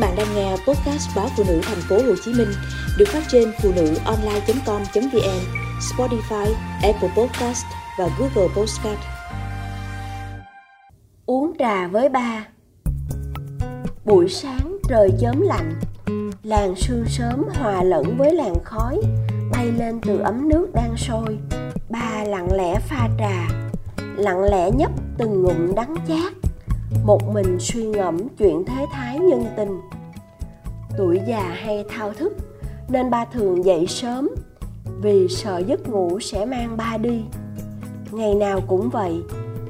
bạn 0.00 0.14
đang 0.16 0.34
nghe 0.34 0.50
podcast 0.50 1.16
báo 1.16 1.28
phụ 1.36 1.44
nữ 1.48 1.60
thành 1.62 1.80
phố 1.88 1.96
Hồ 1.96 2.14
Chí 2.24 2.32
Minh 2.32 2.48
được 2.98 3.08
phát 3.08 3.22
trên 3.28 3.52
phụ 3.62 3.72
nữ 3.76 3.94
online.com.vn, 4.04 5.40
Spotify, 5.80 6.52
Apple 6.82 7.10
Podcast 7.16 7.64
và 7.98 8.08
Google 8.18 8.54
Podcast. 8.56 8.98
Uống 11.26 11.52
trà 11.58 11.86
với 11.86 12.08
ba. 12.08 12.46
Buổi 14.04 14.28
sáng 14.28 14.78
trời 14.88 15.10
chớm 15.20 15.40
lạnh 15.40 15.80
Làn 16.42 16.74
sương 16.76 17.04
sớm 17.08 17.44
hòa 17.54 17.82
lẫn 17.82 18.16
với 18.18 18.34
làn 18.34 18.54
khói 18.64 19.00
Bay 19.52 19.66
lên 19.66 20.00
từ 20.02 20.18
ấm 20.18 20.48
nước 20.48 20.68
đang 20.74 20.96
sôi. 20.96 21.38
Ba 21.88 22.24
lặng 22.26 22.48
lẽ 22.52 22.80
pha 22.88 23.08
trà 23.18 23.48
Lặng 24.16 24.42
lẽ 24.44 24.70
nhấp 24.70 24.90
từng 25.18 25.42
ngụm 25.42 25.74
đắng 25.74 25.94
chát 26.08 26.49
một 27.04 27.28
mình 27.32 27.56
suy 27.60 27.86
ngẫm 27.86 28.28
chuyện 28.38 28.64
thế 28.64 28.86
thái 28.92 29.18
nhân 29.18 29.44
tình. 29.56 29.80
Tuổi 30.98 31.20
già 31.28 31.42
hay 31.42 31.84
thao 31.88 32.12
thức, 32.12 32.32
nên 32.88 33.10
ba 33.10 33.24
thường 33.24 33.64
dậy 33.64 33.86
sớm, 33.86 34.28
vì 35.02 35.28
sợ 35.28 35.58
giấc 35.58 35.88
ngủ 35.88 36.20
sẽ 36.20 36.44
mang 36.44 36.76
ba 36.76 36.96
đi. 36.96 37.24
Ngày 38.10 38.34
nào 38.34 38.60
cũng 38.66 38.90
vậy, 38.90 39.22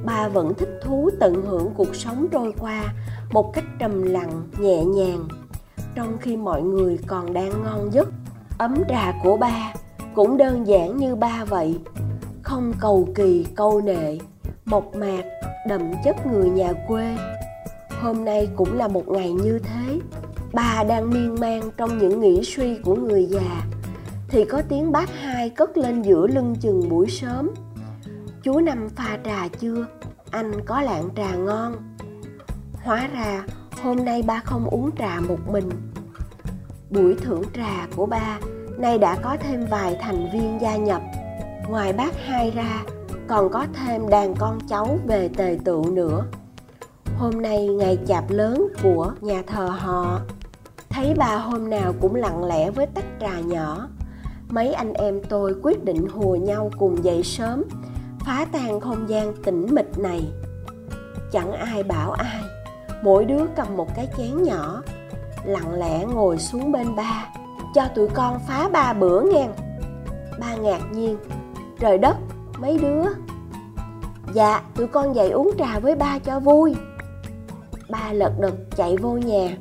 ba 0.04 0.28
vẫn 0.28 0.54
thích 0.54 0.80
thú 0.82 1.10
tận 1.20 1.42
hưởng 1.46 1.70
cuộc 1.76 1.94
sống 1.94 2.26
trôi 2.32 2.54
qua 2.58 2.94
một 3.32 3.52
cách 3.54 3.64
trầm 3.78 4.02
lặng, 4.02 4.42
nhẹ 4.58 4.84
nhàng, 4.84 5.28
trong 5.94 6.18
khi 6.20 6.36
mọi 6.36 6.62
người 6.62 6.98
còn 7.06 7.32
đang 7.32 7.64
ngon 7.64 7.92
giấc. 7.92 8.08
Ấm 8.58 8.74
trà 8.88 9.12
của 9.22 9.36
ba 9.36 9.72
cũng 10.14 10.36
đơn 10.36 10.66
giản 10.66 10.96
như 10.96 11.16
ba 11.16 11.44
vậy, 11.44 11.78
không 12.42 12.72
cầu 12.80 13.08
kỳ, 13.14 13.46
câu 13.56 13.80
nệ 13.80 14.18
mộc 14.70 14.94
mạc, 14.94 15.22
đậm 15.68 15.92
chất 16.04 16.26
người 16.26 16.50
nhà 16.50 16.72
quê. 16.88 17.16
Hôm 18.00 18.24
nay 18.24 18.48
cũng 18.56 18.78
là 18.78 18.88
một 18.88 19.08
ngày 19.08 19.32
như 19.32 19.58
thế. 19.58 19.98
Bà 20.52 20.84
đang 20.88 21.10
miên 21.10 21.34
man 21.40 21.60
trong 21.76 21.98
những 21.98 22.20
nghĩ 22.20 22.44
suy 22.44 22.78
của 22.84 22.94
người 22.94 23.24
già, 23.24 23.62
thì 24.28 24.44
có 24.44 24.62
tiếng 24.68 24.92
bác 24.92 25.10
hai 25.20 25.50
cất 25.50 25.78
lên 25.78 26.02
giữa 26.02 26.26
lưng 26.26 26.56
chừng 26.60 26.88
buổi 26.88 27.06
sớm. 27.10 27.50
Chú 28.42 28.60
năm 28.60 28.88
pha 28.96 29.18
trà 29.24 29.48
chưa? 29.48 29.86
Anh 30.30 30.52
có 30.66 30.80
lạng 30.80 31.08
trà 31.16 31.34
ngon. 31.34 31.96
Hóa 32.82 33.08
ra 33.14 33.42
hôm 33.82 34.04
nay 34.04 34.22
ba 34.22 34.40
không 34.44 34.66
uống 34.66 34.90
trà 34.98 35.20
một 35.20 35.48
mình. 35.48 35.70
Buổi 36.90 37.14
thưởng 37.14 37.42
trà 37.54 37.86
của 37.96 38.06
ba 38.06 38.38
nay 38.78 38.98
đã 38.98 39.16
có 39.22 39.36
thêm 39.40 39.66
vài 39.70 39.96
thành 40.00 40.28
viên 40.32 40.58
gia 40.60 40.76
nhập. 40.76 41.02
Ngoài 41.68 41.92
bác 41.92 42.26
hai 42.26 42.50
ra 42.50 42.82
còn 43.30 43.50
có 43.50 43.66
thêm 43.74 44.08
đàn 44.08 44.34
con 44.34 44.58
cháu 44.68 44.98
về 45.06 45.28
tề 45.36 45.58
tựu 45.64 45.90
nữa. 45.90 46.24
Hôm 47.18 47.42
nay 47.42 47.66
ngày 47.66 47.98
chạp 48.06 48.30
lớn 48.30 48.68
của 48.82 49.12
nhà 49.20 49.42
thờ 49.46 49.66
họ. 49.66 50.20
Thấy 50.88 51.14
bà 51.18 51.36
hôm 51.36 51.70
nào 51.70 51.92
cũng 52.00 52.14
lặng 52.14 52.44
lẽ 52.44 52.70
với 52.70 52.86
tách 52.86 53.04
trà 53.20 53.40
nhỏ. 53.40 53.88
Mấy 54.48 54.72
anh 54.72 54.92
em 54.92 55.20
tôi 55.28 55.54
quyết 55.62 55.84
định 55.84 56.08
hùa 56.08 56.36
nhau 56.36 56.70
cùng 56.78 57.04
dậy 57.04 57.22
sớm, 57.22 57.64
phá 58.20 58.46
tan 58.52 58.80
không 58.80 59.08
gian 59.08 59.34
tĩnh 59.44 59.66
mịch 59.74 59.98
này. 59.98 60.32
Chẳng 61.32 61.52
ai 61.52 61.82
bảo 61.82 62.10
ai, 62.10 62.42
mỗi 63.02 63.24
đứa 63.24 63.46
cầm 63.56 63.76
một 63.76 63.94
cái 63.96 64.08
chén 64.16 64.42
nhỏ, 64.42 64.82
lặng 65.44 65.74
lẽ 65.74 66.04
ngồi 66.04 66.38
xuống 66.38 66.72
bên 66.72 66.96
ba, 66.96 67.28
cho 67.74 67.88
tụi 67.94 68.08
con 68.08 68.38
phá 68.48 68.68
ba 68.72 68.92
bữa 68.92 69.22
nghe. 69.22 69.48
Ba 70.40 70.54
ngạc 70.54 70.80
nhiên, 70.92 71.16
trời 71.80 71.98
đất 71.98 72.16
mấy 72.60 72.78
đứa. 72.78 73.04
Dạ 74.34 74.62
tụi 74.74 74.86
con 74.86 75.14
dậy 75.14 75.30
uống 75.30 75.50
trà 75.58 75.78
với 75.78 75.96
ba 75.96 76.18
cho 76.18 76.40
vui. 76.40 76.74
Ba 77.90 78.12
lật 78.12 78.32
đật 78.40 78.54
chạy 78.76 78.96
vô 78.96 79.12
nhà. 79.12 79.56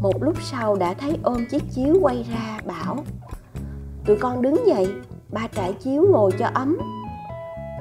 Một 0.00 0.22
lúc 0.22 0.34
sau 0.42 0.76
đã 0.76 0.94
thấy 0.94 1.18
ôm 1.22 1.46
chiếc 1.50 1.62
chiếu 1.74 1.98
quay 2.02 2.26
ra, 2.30 2.60
bảo, 2.66 3.04
tụi 4.06 4.16
con 4.16 4.42
đứng 4.42 4.66
dậy, 4.66 4.88
ba 5.32 5.46
trải 5.54 5.72
chiếu 5.72 6.06
ngồi 6.10 6.32
cho 6.38 6.46
ấm. 6.54 6.78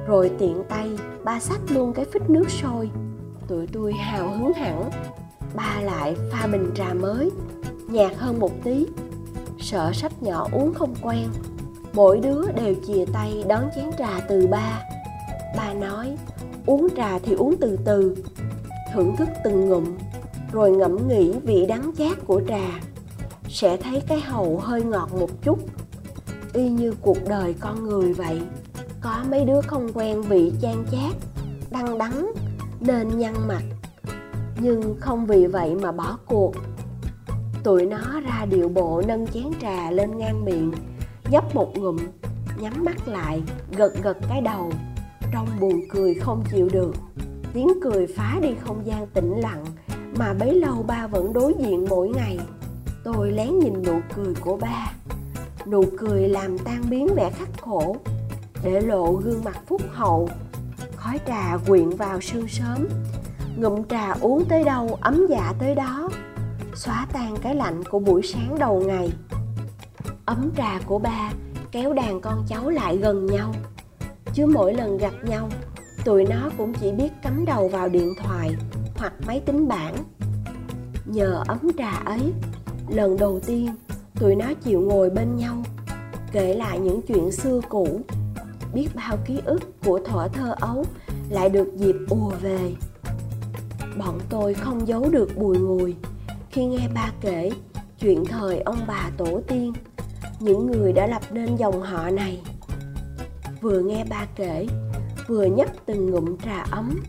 Rồi 0.07 0.31
tiện 0.39 0.63
tay, 0.69 0.89
ba 1.23 1.39
xách 1.39 1.61
luôn 1.69 1.93
cái 1.93 2.05
phích 2.13 2.29
nước 2.29 2.49
sôi. 2.49 2.89
Tụi 3.47 3.67
tôi 3.67 3.93
hào 3.93 4.29
hứng 4.29 4.53
hẳn. 4.53 4.89
Ba 5.55 5.81
lại 5.81 6.15
pha 6.31 6.47
bình 6.47 6.71
trà 6.75 6.93
mới, 6.93 7.31
nhạt 7.87 8.11
hơn 8.17 8.39
một 8.39 8.51
tí. 8.63 8.87
Sợ 9.59 9.91
sách 9.93 10.23
nhỏ 10.23 10.47
uống 10.51 10.73
không 10.73 10.95
quen 11.01 11.27
mỗi 11.95 12.19
đứa 12.19 12.51
đều 12.51 12.75
chìa 12.87 13.05
tay 13.13 13.43
đón 13.47 13.63
chén 13.75 13.85
trà 13.97 14.19
từ 14.29 14.47
ba. 14.47 14.83
Ba 15.57 15.73
nói, 15.73 16.17
uống 16.65 16.87
trà 16.97 17.19
thì 17.19 17.33
uống 17.33 17.55
từ 17.61 17.77
từ. 17.85 18.15
Thưởng 18.93 19.15
thức 19.15 19.29
từng 19.43 19.69
ngụm, 19.69 19.85
rồi 20.51 20.71
ngẫm 20.71 21.07
nghĩ 21.07 21.31
vị 21.43 21.65
đắng 21.65 21.91
chát 21.97 22.17
của 22.27 22.41
trà. 22.47 22.79
Sẽ 23.49 23.77
thấy 23.77 24.01
cái 24.07 24.19
hậu 24.19 24.59
hơi 24.59 24.83
ngọt 24.83 25.09
một 25.19 25.29
chút. 25.41 25.59
Y 26.53 26.69
như 26.69 26.93
cuộc 27.01 27.17
đời 27.27 27.55
con 27.59 27.83
người 27.83 28.13
vậy. 28.13 28.41
Có 29.01 29.23
mấy 29.31 29.45
đứa 29.45 29.61
không 29.61 29.93
quen 29.93 30.21
vị 30.21 30.51
chan 30.61 30.85
chát 30.91 31.15
đắng 31.71 31.97
đắng, 31.97 32.31
nên 32.79 33.17
nhăn 33.17 33.33
mặt. 33.47 33.63
Nhưng 34.59 34.95
không 34.99 35.25
vì 35.25 35.45
vậy 35.47 35.75
mà 35.75 35.91
bỏ 35.91 36.17
cuộc. 36.25 36.55
Tụi 37.63 37.85
nó 37.85 38.21
ra 38.21 38.45
điệu 38.49 38.69
bộ 38.69 39.01
nâng 39.07 39.27
chén 39.27 39.45
trà 39.61 39.91
lên 39.91 40.17
ngang 40.17 40.45
miệng 40.45 40.71
nhấp 41.29 41.55
một 41.55 41.77
ngụm, 41.77 41.97
nhắm 42.59 42.83
mắt 42.85 43.07
lại, 43.07 43.43
gật 43.77 43.93
gật 44.03 44.17
cái 44.29 44.41
đầu. 44.41 44.71
Trong 45.33 45.47
buồn 45.59 45.81
cười 45.89 46.13
không 46.13 46.43
chịu 46.51 46.69
được, 46.73 46.95
tiếng 47.53 47.67
cười 47.83 48.07
phá 48.07 48.39
đi 48.41 48.49
không 48.65 48.81
gian 48.85 49.07
tĩnh 49.07 49.39
lặng 49.39 49.65
mà 50.17 50.33
bấy 50.33 50.55
lâu 50.55 50.83
ba 50.87 51.07
vẫn 51.07 51.33
đối 51.33 51.53
diện 51.59 51.85
mỗi 51.89 52.09
ngày. 52.09 52.39
Tôi 53.03 53.31
lén 53.31 53.59
nhìn 53.59 53.73
nụ 53.83 53.99
cười 54.15 54.35
của 54.41 54.57
ba. 54.57 54.91
Nụ 55.65 55.83
cười 55.97 56.29
làm 56.29 56.57
tan 56.57 56.83
biến 56.89 57.07
vẻ 57.15 57.29
khắc 57.29 57.49
khổ, 57.61 57.97
để 58.63 58.81
lộ 58.81 59.13
gương 59.13 59.43
mặt 59.43 59.57
phúc 59.67 59.81
hậu. 59.91 60.29
Khói 60.95 61.19
trà 61.27 61.57
quyện 61.67 61.89
vào 61.89 62.21
sương 62.21 62.47
sớm, 62.47 62.87
ngụm 63.57 63.83
trà 63.83 64.11
uống 64.21 64.45
tới 64.45 64.63
đâu, 64.63 64.97
ấm 65.01 65.25
dạ 65.29 65.53
tới 65.59 65.75
đó. 65.75 66.09
Xóa 66.75 67.07
tan 67.13 67.35
cái 67.41 67.55
lạnh 67.55 67.83
của 67.89 67.99
buổi 67.99 68.21
sáng 68.21 68.55
đầu 68.59 68.83
ngày 68.87 69.11
ấm 70.25 70.51
trà 70.57 70.79
của 70.85 70.99
ba, 70.99 71.31
kéo 71.71 71.93
đàn 71.93 72.21
con 72.21 72.45
cháu 72.47 72.69
lại 72.69 72.97
gần 72.97 73.25
nhau. 73.25 73.53
Chứ 74.33 74.45
mỗi 74.45 74.73
lần 74.73 74.97
gặp 74.97 75.13
nhau, 75.23 75.49
tụi 76.05 76.23
nó 76.23 76.49
cũng 76.57 76.73
chỉ 76.73 76.91
biết 76.91 77.09
cắm 77.23 77.45
đầu 77.45 77.67
vào 77.67 77.89
điện 77.89 78.13
thoại 78.23 78.55
hoặc 78.95 79.13
máy 79.27 79.39
tính 79.39 79.67
bảng. 79.67 79.95
Nhờ 81.05 81.43
ấm 81.47 81.59
trà 81.77 81.91
ấy, 81.91 82.33
lần 82.89 83.17
đầu 83.17 83.39
tiên 83.45 83.69
tụi 84.19 84.35
nó 84.35 84.53
chịu 84.53 84.81
ngồi 84.81 85.09
bên 85.09 85.35
nhau, 85.35 85.63
kể 86.31 86.53
lại 86.53 86.79
những 86.79 87.01
chuyện 87.01 87.31
xưa 87.31 87.61
cũ. 87.69 88.01
Biết 88.73 88.87
bao 88.95 89.17
ký 89.25 89.39
ức 89.45 89.61
của 89.85 89.99
thuở 90.05 90.27
thơ 90.27 90.55
ấu 90.59 90.85
lại 91.29 91.49
được 91.49 91.75
dịp 91.75 91.95
ùa 92.09 92.31
về. 92.41 92.73
Bọn 93.97 94.19
tôi 94.29 94.53
không 94.53 94.87
giấu 94.87 95.09
được 95.09 95.37
bùi 95.37 95.57
ngùi 95.57 95.95
khi 96.51 96.65
nghe 96.65 96.87
ba 96.95 97.11
kể 97.21 97.51
chuyện 97.99 98.25
thời 98.25 98.59
ông 98.59 98.79
bà 98.87 99.09
tổ 99.17 99.41
tiên 99.47 99.73
những 100.39 100.71
người 100.71 100.93
đã 100.93 101.07
lập 101.07 101.21
nên 101.31 101.55
dòng 101.55 101.81
họ 101.81 102.09
này. 102.09 102.41
Vừa 103.61 103.79
nghe 103.79 104.05
ba 104.09 104.25
kể, 104.35 104.67
vừa 105.27 105.45
nhấp 105.45 105.67
từng 105.85 106.11
ngụm 106.11 106.37
trà 106.45 106.65
ấm, 106.71 106.99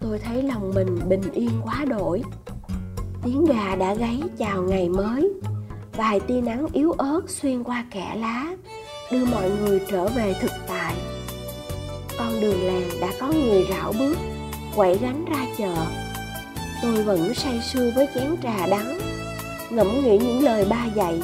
tôi 0.00 0.18
thấy 0.18 0.42
lòng 0.42 0.72
mình 0.74 0.98
bình 1.08 1.32
yên 1.32 1.50
quá 1.64 1.84
đổi. 1.84 2.22
Tiếng 3.24 3.44
gà 3.44 3.76
đã 3.76 3.94
gáy 3.94 4.22
chào 4.38 4.62
ngày 4.62 4.88
mới, 4.88 5.32
vài 5.96 6.20
tia 6.20 6.40
nắng 6.40 6.66
yếu 6.72 6.92
ớt 6.92 7.20
xuyên 7.28 7.64
qua 7.64 7.84
kẽ 7.90 8.16
lá, 8.16 8.56
đưa 9.12 9.24
mọi 9.24 9.50
người 9.50 9.80
trở 9.90 10.08
về 10.08 10.34
thực 10.40 10.52
tại. 10.68 10.94
Con 12.18 12.40
đường 12.40 12.62
làng 12.62 12.88
đã 13.00 13.12
có 13.20 13.28
người 13.28 13.66
rảo 13.70 13.92
bước, 13.98 14.16
quậy 14.76 14.98
gánh 14.98 15.24
ra 15.24 15.46
chợ. 15.58 15.74
Tôi 16.82 17.02
vẫn 17.02 17.34
say 17.34 17.60
sưa 17.72 17.90
với 17.94 18.08
chén 18.14 18.36
trà 18.42 18.66
đắng, 18.66 18.98
ngẫm 19.70 20.00
nghĩ 20.04 20.18
những 20.18 20.44
lời 20.44 20.66
ba 20.70 20.86
dạy 20.94 21.22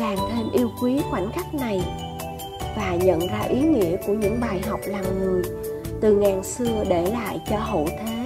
càng 0.00 0.16
thêm 0.30 0.50
yêu 0.52 0.70
quý 0.82 1.00
khoảnh 1.10 1.32
khắc 1.32 1.54
này 1.54 1.80
và 2.76 2.94
nhận 2.94 3.26
ra 3.26 3.40
ý 3.40 3.60
nghĩa 3.60 3.96
của 4.06 4.12
những 4.12 4.40
bài 4.40 4.60
học 4.66 4.80
làm 4.86 5.18
người 5.18 5.42
từ 6.00 6.14
ngàn 6.14 6.44
xưa 6.44 6.84
để 6.88 7.10
lại 7.10 7.40
cho 7.50 7.58
hậu 7.58 7.86
thế. 7.88 8.19